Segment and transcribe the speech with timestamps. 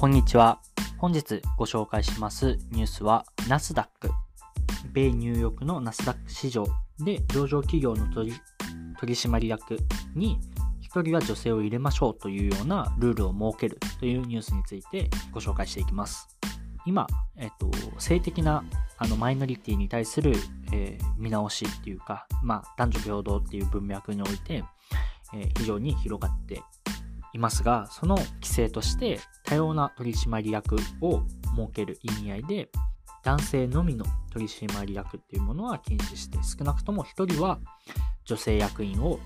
[0.00, 0.62] こんにちは。
[0.96, 4.10] 本日ご紹介しますニュースはナスダック。
[4.94, 6.66] 米ニューヨークのナスダック市場
[7.00, 8.32] で上場企業の取
[9.02, 9.76] 締役
[10.14, 10.40] に
[10.90, 16.34] 1人は女性を入れましょうというようなルールを設けるというニュースについてご紹介していきます。
[16.86, 17.06] 今、
[17.36, 18.64] えっと、性的な
[18.96, 20.32] あのマイノリティに対する、
[20.72, 24.64] えー、見直しっていうか、まあ、男女平等っていう文脈において、
[25.34, 26.62] えー、非常に広がって
[27.32, 31.22] いますが、その規制として多様な取締役を
[31.56, 32.70] 設ける意味合いで、
[33.22, 37.58] 男性のみの取締役っていうものは禁止して、少なくとも1人は
[38.24, 39.20] 女性役員を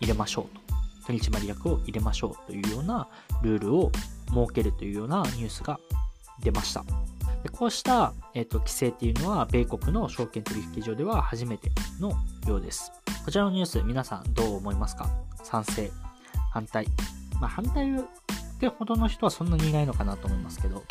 [0.00, 0.62] 入れましょうと。
[1.06, 3.08] 取締役を入れましょうというような
[3.42, 3.90] ルールを
[4.28, 5.80] 設けるというようなニュースが
[6.40, 6.84] 出ました。
[7.42, 12.12] でこうした、えーと、規制っていうのは、米国の証券取引所では初めての
[12.46, 12.92] ようです。
[13.24, 15.10] こちらのニュース、皆さんどう思いますか？
[15.42, 15.90] 賛成
[16.52, 16.86] 反対
[17.42, 17.98] まあ、反対っ
[18.60, 20.84] てほどの人はそんなにいないのかなと思いますけど、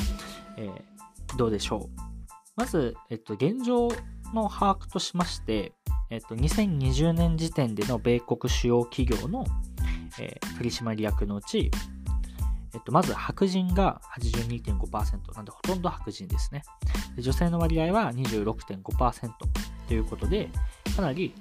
[0.57, 2.01] えー、どうでしょう。
[2.57, 3.87] まず、えっと、現状
[4.33, 5.71] の把握としまして、
[6.09, 9.45] えっと、2020年時点での米国主要企業の、
[10.19, 11.71] えー、取締役のうち、
[12.73, 16.63] えっと、まず白人が82.5%なんでほとんど白人ですね。
[17.15, 19.31] で女性の割合は26.5%
[19.87, 20.49] ということで、
[20.97, 21.33] かなり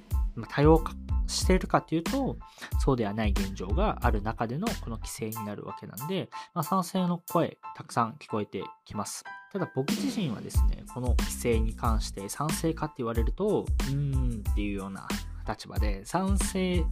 [0.49, 0.95] 多様化
[1.31, 2.37] しているかというと、
[2.81, 9.25] そうではない現状がある中でのこの規制になるわけなんで、まあ、賛成の声、たくさん聞こえてきます。
[9.53, 15.07] ただ僕自身はですね、この規制に関して賛成かって言われると、うーんっていうような
[15.49, 16.85] 立場で、賛成、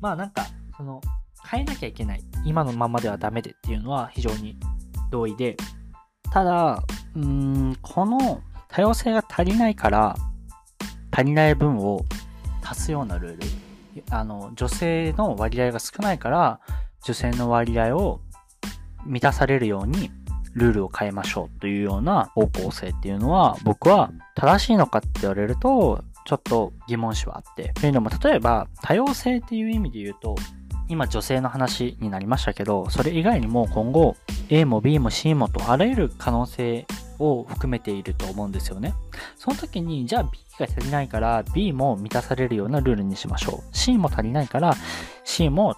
[0.00, 1.00] まあなんか、その、
[1.48, 2.24] 変えなきゃいけない。
[2.44, 4.58] 今のままではダメでっていうのは非常に
[5.10, 5.56] 同意で、
[6.32, 6.82] ただ、
[7.14, 10.16] うーん、この多様性が足りないから、
[11.12, 12.04] 足りない分を
[12.62, 13.65] 足すようなルール
[14.10, 16.60] あの、女性の割合が少ないから、
[17.04, 18.20] 女性の割合を
[19.04, 20.10] 満たされるように
[20.54, 27.72] ルールを変えましょうというような方向性っていうのは僕は正しいのかって言われるとちょっと疑問視はあって。
[27.74, 30.34] というのも例えば多様性っていう意味で言うと
[30.88, 34.16] 今女性の話になりましたけどそれ以外にも今後
[34.48, 36.86] A も B も C もとあらゆる可能性
[37.18, 38.94] を含めていると思うんですよね。
[39.36, 43.76] その時に、じゃあ B が足りないから B も満たされるようなルールにしましょう。
[43.76, 44.74] C も足りないから
[45.24, 45.76] C も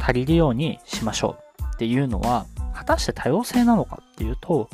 [0.00, 4.68] 足りるようにしましょうっていうのは、果たして多様性なのかっていうと、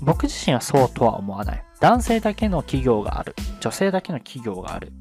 [0.00, 1.64] 僕自身はそうとは思わない。
[1.80, 3.34] 男性だけの企業がある。
[3.60, 4.92] 女性だけの企業がある。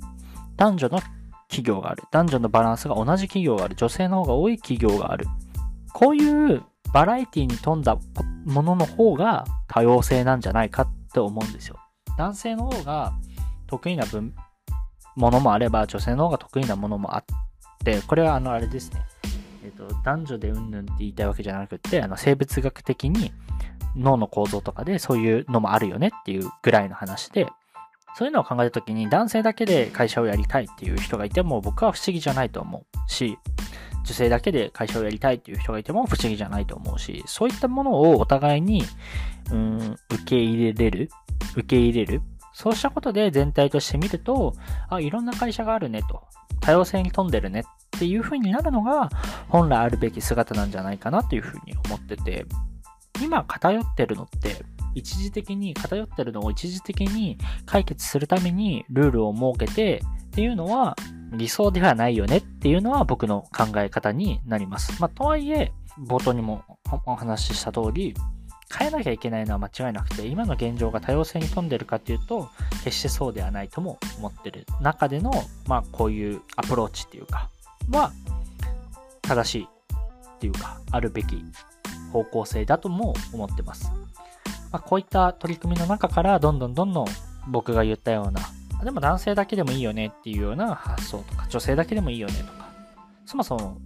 [0.55, 0.99] 男女の
[1.47, 2.03] 企業がある。
[2.11, 3.75] 男女のバランスが同じ企業がある。
[3.75, 5.27] 女性の方が多い企業がある。
[5.93, 6.63] こういう
[6.93, 7.97] バラエティに富んだ
[8.45, 11.77] ものの方が多様性なんじゃないかって思うんですよ。
[12.17, 13.13] 男性の方が
[13.67, 14.33] 得意な分、
[15.15, 17.25] ものもあれば、女性の方が得意なものもあっ
[17.83, 19.05] て、これはあの、あれですね。
[19.63, 23.31] えっ、と、男女でうんぬんって言いたいわけじゃなくて、あの、生物学的に
[23.95, 27.47] 脳の構造とかでそういうのもあるよねっていうぐらいの話で、
[28.17, 33.37] そういうのを考えたときに男性だけで会社をやりたいっていう人がいても僕は不思議じゃないと思うし、
[34.03, 38.83] 女性だけで会社をやりたいっていう人がいても不思議じゃないと思うし、そういったものをお互いに、
[39.51, 41.09] うん、受け入れれる
[41.57, 42.21] 受け入れる。
[42.53, 44.53] そうしたことで全体として見ると、
[44.89, 46.23] あ、いろんな会社があるねと、
[46.59, 47.63] 多様性に富んでるねっ
[47.99, 49.09] ていう風になるのが、
[49.49, 52.45] 本来あるべき姿なんじゃないかなという風に思ってて、
[53.21, 54.63] 今偏ってるのって、
[54.95, 60.95] 一時的に偏ってるのを一時的に解決するためにルールを設けてっていうのは
[61.31, 64.99] 理想ではないよねっていうのは僕の考え方になります。
[64.99, 65.71] まあ、とはいえ、
[66.07, 66.63] 冒頭にも
[67.05, 68.15] お話しした通り、
[68.75, 72.49] 変えなきゃいけないのは間違いなくて、今の現状が多様性に富んでるかっていうと、
[72.83, 75.31] 決してそうではないとも思ってる中での、
[75.67, 77.49] まあ、こういうアプローチっていうか、
[77.91, 78.11] は、
[79.21, 81.43] 正しいっていうか、あるべき
[82.11, 83.91] 方向性だとも思ってます。
[84.71, 87.05] まあ、こういった取り組みの中から、どんどんどんどん
[87.47, 88.41] 僕が言ったような
[88.83, 92.69] でも男性だけでもいいよねっていうような発想とか、女性だけでもいいよねとか、
[93.25, 93.77] そもそも、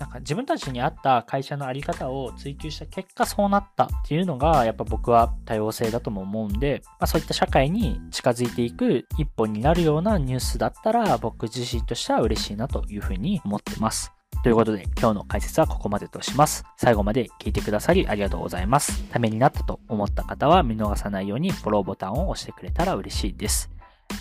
[0.00, 14.10] なんか自分たちに合った会社のあり方を追求した結果そうなったっていうのが、やっぱ僕は多様性だとも思うんで、まあ、そういった社会に近づいていく一本になるようなニュースだったら、僕自身としては嬉しいなというふうに思ってます。
[14.42, 16.64] ということで今日の解説はここまでとします。
[16.78, 19.04] 最後まで聞いてくださりありがとうございます。
[19.10, 23.70] ためになったと思った方は見逃さないようにフォローボタンを押してくれたら嬉しいです。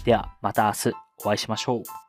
[0.04, 2.09] ではまた明日お会いしましょう。